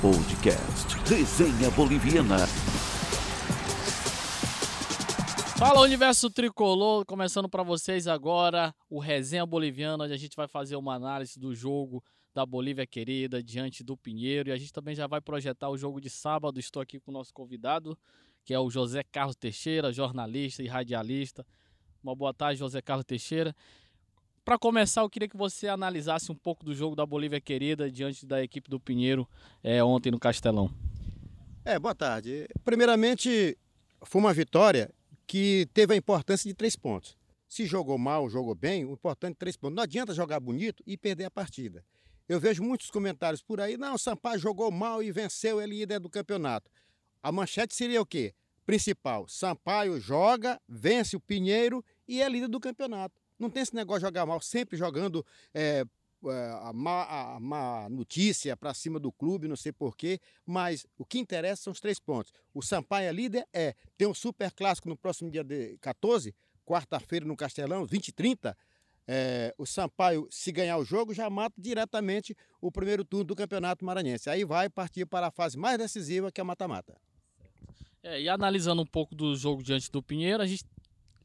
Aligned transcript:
Podcast 0.00 0.96
Resenha 1.06 1.70
Boliviana. 1.72 2.38
Fala 5.58 5.82
Universo 5.82 6.30
Tricolor, 6.30 7.04
começando 7.04 7.50
para 7.50 7.62
vocês 7.62 8.06
agora 8.06 8.74
o 8.88 8.98
Resenha 8.98 9.44
Boliviana, 9.44 10.04
onde 10.04 10.14
a 10.14 10.16
gente 10.16 10.34
vai 10.34 10.48
fazer 10.48 10.76
uma 10.76 10.94
análise 10.94 11.38
do 11.38 11.54
jogo 11.54 12.02
da 12.32 12.46
Bolívia 12.46 12.86
querida 12.86 13.42
diante 13.42 13.84
do 13.84 13.94
Pinheiro 13.94 14.48
e 14.48 14.52
a 14.52 14.56
gente 14.56 14.72
também 14.72 14.94
já 14.94 15.06
vai 15.06 15.20
projetar 15.20 15.68
o 15.68 15.76
jogo 15.76 16.00
de 16.00 16.08
sábado. 16.08 16.58
Estou 16.58 16.80
aqui 16.80 16.98
com 16.98 17.10
o 17.10 17.14
nosso 17.14 17.34
convidado, 17.34 17.94
que 18.42 18.54
é 18.54 18.58
o 18.58 18.70
José 18.70 19.02
Carlos 19.02 19.36
Teixeira, 19.36 19.92
jornalista 19.92 20.62
e 20.62 20.66
radialista. 20.66 21.46
Uma 22.02 22.16
boa 22.16 22.32
tarde, 22.32 22.58
José 22.58 22.80
Carlos 22.80 23.04
Teixeira. 23.04 23.54
Para 24.50 24.58
começar, 24.58 25.02
eu 25.02 25.08
queria 25.08 25.28
que 25.28 25.36
você 25.36 25.68
analisasse 25.68 26.32
um 26.32 26.34
pouco 26.34 26.64
do 26.64 26.74
jogo 26.74 26.96
da 26.96 27.06
Bolívia 27.06 27.40
querida 27.40 27.88
diante 27.88 28.26
da 28.26 28.42
equipe 28.42 28.68
do 28.68 28.80
Pinheiro 28.80 29.24
é, 29.62 29.80
ontem 29.84 30.10
no 30.10 30.18
Castelão. 30.18 30.68
É, 31.64 31.78
boa 31.78 31.94
tarde. 31.94 32.48
Primeiramente, 32.64 33.56
foi 34.02 34.20
uma 34.20 34.34
vitória 34.34 34.92
que 35.24 35.68
teve 35.72 35.94
a 35.94 35.96
importância 35.96 36.48
de 36.48 36.54
três 36.56 36.74
pontos. 36.74 37.16
Se 37.48 37.64
jogou 37.64 37.96
mal, 37.96 38.28
jogou 38.28 38.56
bem, 38.56 38.84
o 38.84 38.94
importante 38.94 39.34
é 39.34 39.38
três 39.38 39.56
pontos. 39.56 39.76
Não 39.76 39.84
adianta 39.84 40.12
jogar 40.12 40.40
bonito 40.40 40.82
e 40.84 40.96
perder 40.96 41.26
a 41.26 41.30
partida. 41.30 41.84
Eu 42.28 42.40
vejo 42.40 42.60
muitos 42.60 42.90
comentários 42.90 43.40
por 43.40 43.60
aí, 43.60 43.76
não, 43.76 43.94
o 43.94 43.98
Sampaio 43.98 44.40
jogou 44.40 44.68
mal 44.72 45.00
e 45.00 45.12
venceu, 45.12 45.62
ele 45.62 45.78
líder 45.78 46.00
do 46.00 46.10
campeonato. 46.10 46.68
A 47.22 47.30
manchete 47.30 47.72
seria 47.72 48.02
o 48.02 48.06
quê? 48.06 48.34
Principal, 48.66 49.28
Sampaio 49.28 50.00
joga, 50.00 50.60
vence 50.68 51.14
o 51.14 51.20
Pinheiro 51.20 51.84
e 52.08 52.20
é 52.20 52.28
líder 52.28 52.48
do 52.48 52.58
campeonato. 52.58 53.19
Não 53.40 53.50
tem 53.50 53.62
esse 53.62 53.74
negócio 53.74 54.00
de 54.00 54.06
jogar 54.06 54.26
mal, 54.26 54.40
sempre 54.40 54.76
jogando 54.76 55.24
é, 55.54 55.84
a, 56.62 56.72
má, 56.72 57.04
a 57.36 57.40
má 57.40 57.88
notícia 57.88 58.56
para 58.56 58.74
cima 58.74 59.00
do 59.00 59.10
clube, 59.10 59.48
não 59.48 59.56
sei 59.56 59.72
porquê, 59.72 60.20
mas 60.44 60.86
o 60.98 61.04
que 61.04 61.18
interessa 61.18 61.62
são 61.62 61.72
os 61.72 61.80
três 61.80 61.98
pontos. 61.98 62.32
O 62.52 62.62
Sampaio 62.62 63.08
é 63.08 63.12
líder, 63.12 63.46
é, 63.52 63.74
tem 63.96 64.06
um 64.06 64.14
super 64.14 64.52
clássico 64.52 64.88
no 64.88 64.96
próximo 64.96 65.30
dia 65.30 65.42
de 65.42 65.78
14, 65.78 66.34
quarta-feira 66.66 67.24
no 67.24 67.36
Castelão, 67.36 67.86
20 67.86 68.08
e 68.08 68.12
30. 68.12 68.56
É, 69.08 69.54
o 69.58 69.66
Sampaio, 69.66 70.28
se 70.30 70.52
ganhar 70.52 70.76
o 70.76 70.84
jogo, 70.84 71.12
já 71.14 71.28
mata 71.28 71.54
diretamente 71.58 72.36
o 72.60 72.70
primeiro 72.70 73.04
turno 73.04 73.24
do 73.24 73.34
Campeonato 73.34 73.84
Maranhense. 73.84 74.30
Aí 74.30 74.44
vai 74.44 74.68
partir 74.68 75.06
para 75.06 75.28
a 75.28 75.30
fase 75.30 75.58
mais 75.58 75.78
decisiva, 75.78 76.30
que 76.30 76.40
é 76.40 76.44
o 76.44 76.46
mata-mata. 76.46 76.96
É, 78.02 78.20
e 78.20 78.28
analisando 78.28 78.82
um 78.82 78.86
pouco 78.86 79.14
do 79.14 79.34
jogo 79.34 79.62
diante 79.62 79.90
do 79.90 80.02
Pinheiro, 80.02 80.42
a 80.42 80.46
gente 80.46 80.64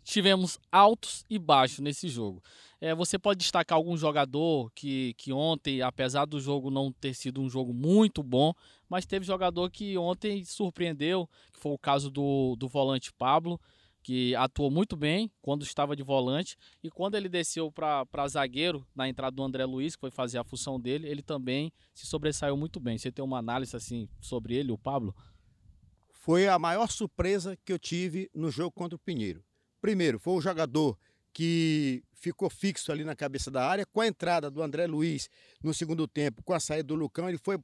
tivemos 0.05 0.59
altos 0.71 1.25
e 1.27 1.39
baixos 1.39 1.79
nesse 1.79 2.07
jogo. 2.07 2.41
É, 2.79 2.93
você 2.93 3.17
pode 3.17 3.39
destacar 3.39 3.75
algum 3.75 3.97
jogador 3.97 4.71
que, 4.75 5.15
que 5.17 5.33
ontem, 5.33 5.81
apesar 5.81 6.25
do 6.25 6.39
jogo 6.39 6.69
não 6.69 6.91
ter 6.91 7.15
sido 7.15 7.41
um 7.41 7.49
jogo 7.49 7.73
muito 7.73 8.21
bom, 8.21 8.53
mas 8.87 9.05
teve 9.05 9.25
jogador 9.25 9.69
que 9.71 9.97
ontem 9.97 10.45
surpreendeu, 10.45 11.27
que 11.51 11.59
foi 11.59 11.71
o 11.71 11.77
caso 11.77 12.11
do, 12.11 12.55
do 12.55 12.67
volante 12.67 13.11
Pablo, 13.11 13.59
que 14.03 14.35
atuou 14.35 14.69
muito 14.69 14.95
bem 14.95 15.31
quando 15.41 15.63
estava 15.63 15.95
de 15.95 16.03
volante 16.03 16.55
e 16.83 16.91
quando 16.91 17.15
ele 17.15 17.27
desceu 17.27 17.71
para 17.71 18.27
zagueiro 18.27 18.85
na 18.95 19.09
entrada 19.09 19.35
do 19.35 19.41
André 19.41 19.65
Luiz, 19.65 19.95
que 19.95 20.01
foi 20.01 20.11
fazer 20.11 20.37
a 20.37 20.43
função 20.43 20.79
dele, 20.79 21.09
ele 21.09 21.23
também 21.23 21.73
se 21.95 22.05
sobressaiu 22.05 22.55
muito 22.55 22.79
bem. 22.79 22.99
Você 22.99 23.11
tem 23.11 23.25
uma 23.25 23.39
análise 23.39 23.75
assim 23.75 24.07
sobre 24.21 24.53
ele, 24.53 24.71
o 24.71 24.77
Pablo? 24.77 25.15
Foi 26.11 26.47
a 26.47 26.59
maior 26.59 26.91
surpresa 26.91 27.57
que 27.65 27.73
eu 27.73 27.79
tive 27.79 28.29
no 28.31 28.51
jogo 28.51 28.69
contra 28.69 28.95
o 28.95 28.99
Pinheiro. 28.99 29.43
Primeiro, 29.85 30.17
foi 30.17 30.33
o 30.33 30.41
jogador 30.41 30.97
que 31.31 32.03
ficou 32.15 32.49
fixo 32.49 32.91
ali 32.91 33.03
na 33.03 33.15
cabeça 33.15 33.51
da 33.51 33.63
área. 33.63 33.85
Com 33.85 34.01
a 34.01 34.07
entrada 34.07 34.49
do 34.49 34.63
André 34.63 34.87
Luiz 34.87 35.29
no 35.61 35.75
segundo 35.75 36.07
tempo, 36.07 36.41
com 36.41 36.53
a 36.53 36.59
saída 36.59 36.87
do 36.87 36.95
Lucão, 36.95 37.29
ele 37.29 37.37
foi, 37.37 37.59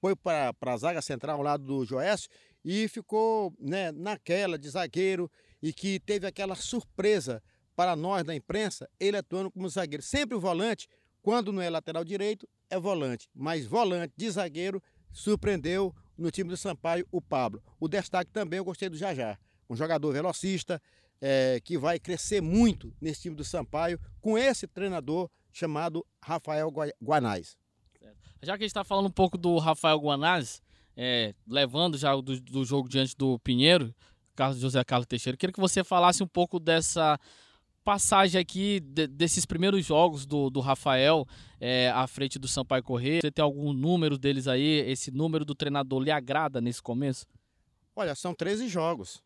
foi 0.00 0.16
para 0.16 0.52
a 0.60 0.76
zaga 0.76 1.00
central 1.00 1.36
ao 1.36 1.44
lado 1.44 1.64
do 1.64 1.84
Joécio 1.84 2.28
e 2.64 2.88
ficou 2.88 3.54
né, 3.60 3.92
naquela 3.92 4.58
de 4.58 4.68
zagueiro 4.68 5.30
e 5.62 5.72
que 5.72 6.00
teve 6.00 6.26
aquela 6.26 6.56
surpresa 6.56 7.40
para 7.76 7.94
nós 7.94 8.24
da 8.24 8.34
imprensa, 8.34 8.90
ele 8.98 9.16
atuando 9.16 9.48
como 9.48 9.68
zagueiro. 9.68 10.02
Sempre 10.02 10.36
o 10.36 10.40
volante, 10.40 10.88
quando 11.22 11.52
não 11.52 11.62
é 11.62 11.70
lateral 11.70 12.02
direito, 12.02 12.48
é 12.68 12.76
volante. 12.76 13.28
Mas 13.32 13.64
volante 13.64 14.12
de 14.16 14.28
zagueiro 14.28 14.82
surpreendeu 15.12 15.94
no 16.18 16.28
time 16.28 16.50
do 16.50 16.56
Sampaio 16.56 17.06
o 17.12 17.22
Pablo. 17.22 17.62
O 17.78 17.86
destaque 17.86 18.32
também 18.32 18.56
eu 18.56 18.64
gostei 18.64 18.88
do 18.88 18.96
Jajá. 18.96 19.38
Um 19.70 19.76
jogador 19.76 20.12
velocista, 20.12 20.80
é, 21.20 21.60
que 21.64 21.78
vai 21.78 21.98
crescer 21.98 22.40
muito 22.40 22.92
nesse 23.00 23.22
time 23.22 23.34
do 23.34 23.44
Sampaio 23.44 23.98
com 24.20 24.36
esse 24.36 24.66
treinador 24.66 25.30
chamado 25.52 26.06
Rafael 26.22 26.70
Guanais. 27.02 27.56
Já 28.42 28.56
que 28.56 28.62
a 28.62 28.66
gente 28.66 28.70
está 28.70 28.84
falando 28.84 29.06
um 29.06 29.10
pouco 29.10 29.38
do 29.38 29.58
Rafael 29.58 29.98
Guanais, 29.98 30.62
é, 30.96 31.34
levando 31.48 31.96
já 31.96 32.14
do, 32.14 32.40
do, 32.40 32.64
jogo 32.64 32.88
diante 32.88 33.16
do 33.16 33.38
Pinheiro, 33.38 33.94
Carlos 34.34 34.58
José 34.60 34.84
Carlos 34.84 35.06
Teixeira, 35.06 35.36
queria 35.36 35.52
que 35.52 35.60
você 35.60 35.82
falasse 35.82 36.22
um 36.22 36.26
pouco 36.26 36.60
dessa 36.60 37.18
passagem 37.82 38.40
aqui 38.40 38.80
de, 38.80 39.06
desses 39.06 39.46
primeiros 39.46 39.84
jogos 39.84 40.26
do, 40.26 40.50
do 40.50 40.60
Rafael 40.60 41.26
é, 41.60 41.90
à 41.90 42.06
frente 42.06 42.38
do 42.38 42.46
Sampaio 42.46 42.82
Correia. 42.82 43.20
Você 43.20 43.30
tem 43.30 43.42
algum 43.42 43.72
número 43.72 44.18
deles 44.18 44.46
aí? 44.46 44.80
Esse 44.88 45.10
número 45.10 45.44
do 45.44 45.54
treinador 45.54 46.02
lhe 46.02 46.10
agrada 46.10 46.60
nesse 46.60 46.82
começo? 46.82 47.26
Olha, 47.94 48.14
são 48.14 48.34
13 48.34 48.68
jogos 48.68 49.22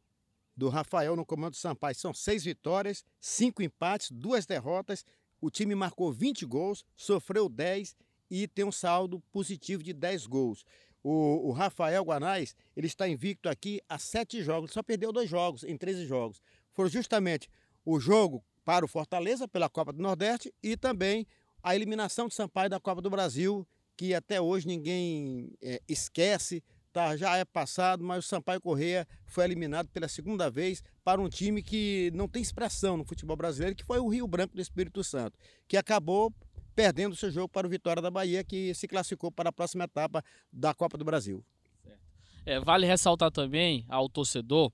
do 0.56 0.68
Rafael 0.68 1.16
no 1.16 1.24
comando 1.24 1.52
do 1.52 1.56
Sampaio. 1.56 1.94
São 1.94 2.12
seis 2.12 2.44
vitórias, 2.44 3.04
cinco 3.20 3.62
empates, 3.62 4.10
duas 4.10 4.46
derrotas. 4.46 5.04
O 5.40 5.50
time 5.50 5.74
marcou 5.74 6.12
20 6.12 6.44
gols, 6.44 6.84
sofreu 6.96 7.48
10 7.48 7.96
e 8.30 8.46
tem 8.46 8.64
um 8.64 8.72
saldo 8.72 9.20
positivo 9.32 9.82
de 9.82 9.92
10 9.92 10.26
gols. 10.26 10.64
O, 11.02 11.48
o 11.48 11.52
Rafael 11.52 12.04
Guanais, 12.04 12.54
ele 12.76 12.86
está 12.86 13.08
invicto 13.08 13.48
aqui 13.48 13.80
há 13.88 13.98
sete 13.98 14.42
jogos, 14.42 14.72
só 14.72 14.82
perdeu 14.82 15.10
dois 15.12 15.30
jogos 15.30 15.64
em 15.64 15.76
13 15.76 16.04
jogos. 16.04 16.42
Foram 16.72 16.90
justamente 16.90 17.48
o 17.84 17.98
jogo 17.98 18.44
para 18.64 18.84
o 18.84 18.88
Fortaleza 18.88 19.48
pela 19.48 19.68
Copa 19.68 19.92
do 19.92 20.02
Nordeste 20.02 20.52
e 20.62 20.76
também 20.76 21.26
a 21.62 21.74
eliminação 21.74 22.28
de 22.28 22.34
Sampaio 22.34 22.70
da 22.70 22.78
Copa 22.78 23.00
do 23.00 23.10
Brasil, 23.10 23.66
que 23.96 24.14
até 24.14 24.40
hoje 24.40 24.66
ninguém 24.66 25.52
é, 25.60 25.80
esquece, 25.88 26.62
tá, 26.92 27.16
já 27.16 27.36
é 27.36 27.44
passado, 27.44 28.04
mas 28.04 28.24
o 28.24 28.28
Sampaio 28.28 28.60
Correia 28.60 29.06
foi 29.26 29.44
eliminado 29.44 29.88
pela 29.88 30.08
segunda 30.08 30.50
vez 30.50 30.82
para 31.04 31.20
um 31.20 31.28
time 31.28 31.62
que 31.62 32.10
não 32.14 32.28
tem 32.28 32.42
expressão 32.42 32.96
no 32.96 33.04
futebol 33.04 33.36
brasileiro, 33.36 33.76
que 33.76 33.84
foi 33.84 33.98
o 33.98 34.08
Rio 34.08 34.26
Branco 34.26 34.54
do 34.54 34.60
Espírito 34.60 35.02
Santo, 35.02 35.38
que 35.68 35.76
acabou 35.76 36.32
perdendo 36.74 37.16
seu 37.16 37.30
jogo 37.30 37.48
para 37.48 37.66
o 37.66 37.70
Vitória 37.70 38.00
da 38.00 38.10
Bahia, 38.10 38.44
que 38.44 38.74
se 38.74 38.88
classificou 38.88 39.30
para 39.30 39.50
a 39.50 39.52
próxima 39.52 39.84
etapa 39.84 40.24
da 40.52 40.72
Copa 40.72 40.96
do 40.96 41.04
Brasil. 41.04 41.44
É, 42.46 42.58
vale 42.58 42.86
ressaltar 42.86 43.30
também 43.30 43.84
ao 43.88 44.08
torcedor 44.08 44.72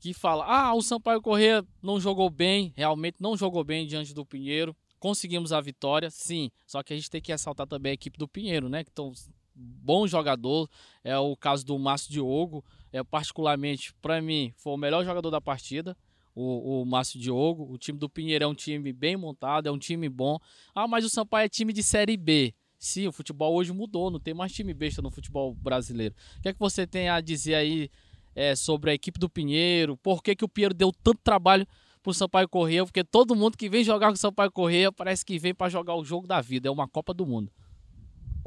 que 0.00 0.12
fala: 0.14 0.44
ah, 0.44 0.74
o 0.74 0.82
Sampaio 0.82 1.20
Correia 1.20 1.64
não 1.82 2.00
jogou 2.00 2.30
bem, 2.30 2.72
realmente 2.76 3.16
não 3.20 3.36
jogou 3.36 3.64
bem 3.64 3.86
diante 3.86 4.14
do 4.14 4.24
Pinheiro. 4.24 4.76
Conseguimos 4.98 5.52
a 5.52 5.60
vitória, 5.60 6.10
sim. 6.10 6.50
Só 6.66 6.82
que 6.82 6.92
a 6.92 6.96
gente 6.96 7.10
tem 7.10 7.20
que 7.20 7.30
ressaltar 7.30 7.66
também 7.66 7.90
a 7.90 7.94
equipe 7.94 8.18
do 8.18 8.26
Pinheiro, 8.26 8.68
né? 8.68 8.82
Que 8.82 8.90
estão 8.90 9.12
bom 9.58 10.06
jogador. 10.06 10.68
É 11.02 11.16
o 11.18 11.36
caso 11.36 11.66
do 11.66 11.78
Márcio 11.78 12.12
Diogo. 12.12 12.64
É, 12.92 13.02
particularmente, 13.02 13.92
para 14.00 14.22
mim, 14.22 14.52
foi 14.56 14.72
o 14.72 14.76
melhor 14.76 15.04
jogador 15.04 15.30
da 15.30 15.40
partida. 15.40 15.96
O, 16.34 16.82
o 16.82 16.86
Márcio 16.86 17.18
Diogo. 17.18 17.70
O 17.70 17.76
time 17.76 17.98
do 17.98 18.08
Pinheiro 18.08 18.44
é 18.44 18.46
um 18.46 18.54
time 18.54 18.92
bem 18.92 19.16
montado, 19.16 19.66
é 19.66 19.72
um 19.72 19.78
time 19.78 20.08
bom. 20.08 20.38
Ah, 20.74 20.86
mas 20.86 21.04
o 21.04 21.10
Sampaio 21.10 21.46
é 21.46 21.48
time 21.48 21.72
de 21.72 21.82
Série 21.82 22.16
B. 22.16 22.54
Sim, 22.78 23.08
o 23.08 23.12
futebol 23.12 23.54
hoje 23.54 23.72
mudou, 23.72 24.08
não 24.08 24.20
tem 24.20 24.32
mais 24.32 24.52
time 24.52 24.72
besta 24.72 25.02
no 25.02 25.10
futebol 25.10 25.52
brasileiro. 25.52 26.14
O 26.38 26.42
que 26.42 26.48
é 26.48 26.52
que 26.52 26.60
você 26.60 26.86
tem 26.86 27.08
a 27.08 27.20
dizer 27.20 27.56
aí 27.56 27.90
é, 28.36 28.54
sobre 28.54 28.92
a 28.92 28.94
equipe 28.94 29.18
do 29.18 29.28
Pinheiro? 29.28 29.96
Por 29.96 30.22
que, 30.22 30.36
que 30.36 30.44
o 30.44 30.48
Pinheiro 30.48 30.72
deu 30.72 30.92
tanto 30.92 31.18
trabalho 31.24 31.66
pro 32.04 32.14
Sampaio 32.14 32.48
Correia? 32.48 32.84
Porque 32.84 33.02
todo 33.02 33.34
mundo 33.34 33.58
que 33.58 33.68
vem 33.68 33.82
jogar 33.82 34.08
com 34.08 34.14
o 34.14 34.16
Sampaio 34.16 34.52
Correia 34.52 34.92
parece 34.92 35.24
que 35.24 35.40
vem 35.40 35.52
para 35.52 35.68
jogar 35.68 35.96
o 35.96 36.04
jogo 36.04 36.28
da 36.28 36.40
vida, 36.40 36.68
é 36.68 36.70
uma 36.70 36.86
Copa 36.86 37.12
do 37.12 37.26
Mundo. 37.26 37.50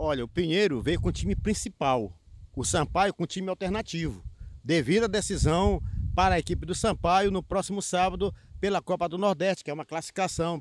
Olha, 0.04 0.26
o 0.26 0.28
Pinheiro 0.28 0.82
veio 0.82 1.00
com 1.00 1.10
o 1.10 1.12
time 1.12 1.36
principal, 1.36 2.12
o 2.56 2.66
Sampaio 2.66 3.14
com 3.14 3.24
o 3.24 3.28
time 3.28 3.50
alternativo, 3.50 4.24
devido 4.64 5.04
à 5.04 5.08
decisão 5.08 5.80
para 6.16 6.34
a 6.34 6.40
equipe 6.40 6.66
do 6.66 6.74
Sampaio 6.74 7.30
no 7.30 7.44
próximo 7.44 7.84
sábado 7.84 8.34
pela 8.60 8.82
Copa 8.82 9.08
do 9.08 9.20
Nordeste, 9.20 9.64
que 9.64 9.70
é 9.70 9.74
uma 9.76 9.86
classificação. 9.86 10.60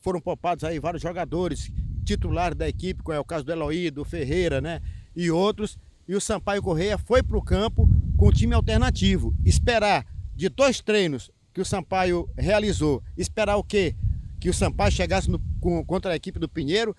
Foram 0.00 0.18
poupados 0.18 0.64
aí 0.64 0.80
vários 0.80 1.02
jogadores 1.02 1.70
titulares 2.06 2.56
da 2.56 2.66
equipe, 2.66 3.02
como 3.02 3.14
é 3.14 3.20
o 3.20 3.24
caso 3.24 3.44
do 3.44 3.52
Eloy, 3.52 3.90
do 3.90 4.02
Ferreira, 4.02 4.62
né? 4.62 4.80
E 5.14 5.30
outros. 5.30 5.76
E 6.08 6.14
o 6.14 6.20
Sampaio 6.20 6.62
Correia 6.62 6.96
foi 6.96 7.22
para 7.22 7.36
o 7.36 7.44
campo 7.44 7.86
com 8.16 8.28
o 8.28 8.32
time 8.32 8.54
alternativo. 8.54 9.36
Esperar 9.44 10.06
de 10.34 10.48
dois 10.48 10.80
treinos 10.80 11.30
que 11.52 11.60
o 11.60 11.66
Sampaio 11.66 12.30
realizou, 12.34 13.02
esperar 13.14 13.56
o 13.56 13.62
quê? 13.62 13.94
Que 14.40 14.48
o 14.48 14.54
Sampaio 14.54 14.90
chegasse 14.90 15.30
no, 15.30 15.38
com, 15.60 15.84
contra 15.84 16.14
a 16.14 16.16
equipe 16.16 16.38
do 16.38 16.48
Pinheiro 16.48 16.96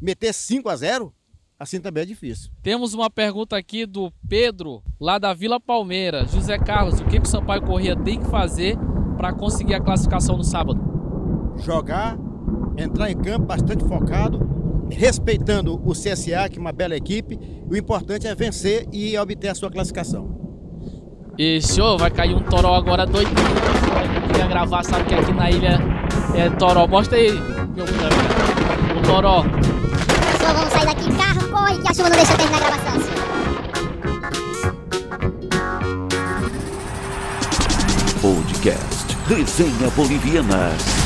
meter 0.00 0.32
5 0.32 0.68
a 0.68 0.76
0 0.76 1.12
assim 1.58 1.80
também 1.80 2.02
é 2.02 2.06
difícil. 2.06 2.50
Temos 2.62 2.94
uma 2.94 3.10
pergunta 3.10 3.56
aqui 3.56 3.86
do 3.86 4.12
Pedro, 4.28 4.82
lá 5.00 5.18
da 5.18 5.32
Vila 5.32 5.58
Palmeira. 5.58 6.26
José 6.26 6.58
Carlos, 6.58 7.00
o 7.00 7.04
que, 7.04 7.18
que 7.18 7.26
o 7.26 7.30
Sampaio 7.30 7.62
Corrêa 7.62 7.96
tem 7.96 8.20
que 8.20 8.26
fazer 8.26 8.76
para 9.16 9.32
conseguir 9.32 9.74
a 9.74 9.80
classificação 9.80 10.36
no 10.36 10.44
sábado? 10.44 10.78
Jogar, 11.58 12.18
entrar 12.76 13.10
em 13.10 13.16
campo 13.16 13.46
bastante 13.46 13.84
focado, 13.84 14.86
respeitando 14.90 15.80
o 15.82 15.92
CSA, 15.92 16.48
que 16.50 16.58
é 16.58 16.60
uma 16.60 16.72
bela 16.72 16.94
equipe. 16.94 17.38
O 17.68 17.74
importante 17.74 18.26
é 18.26 18.34
vencer 18.34 18.86
e 18.92 19.16
obter 19.16 19.48
a 19.48 19.54
sua 19.54 19.70
classificação. 19.70 20.36
E 21.38 21.60
senhor, 21.60 21.98
vai 21.98 22.10
cair 22.10 22.34
um 22.34 22.42
toró 22.42 22.74
agora 22.74 23.04
doidinho. 23.06 23.36
Eu 23.36 24.28
queria 24.28 24.46
gravar, 24.46 24.82
sabe 24.84 25.04
que 25.04 25.14
aqui 25.14 25.32
na 25.32 25.50
ilha 25.50 25.78
é 26.34 26.48
toró. 26.50 26.86
Mostra 26.86 27.18
aí, 27.18 27.30
meu. 27.32 27.84
O 28.98 29.02
toró. 29.02 29.44
Vamos 30.54 30.72
sair 30.72 30.86
daqui. 30.86 31.16
Carro, 31.16 31.48
corre, 31.48 31.78
que 31.78 31.88
a 31.88 31.94
chuva 31.94 32.08
não 32.08 32.16
deixa 32.16 32.36
terminar 32.36 32.62
a 32.62 32.70
gravação. 32.70 32.96
Podcast 38.20 39.16
Resenha 39.28 39.90
Boliviana. 39.90 41.05